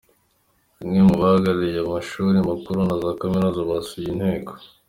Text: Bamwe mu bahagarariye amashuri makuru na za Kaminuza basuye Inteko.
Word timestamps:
Bamwe 0.77 0.99
mu 1.07 1.15
bahagarariye 1.21 1.79
amashuri 1.85 2.37
makuru 2.49 2.77
na 2.87 2.95
za 3.01 3.11
Kaminuza 3.19 3.69
basuye 3.69 4.07
Inteko. 4.13 4.51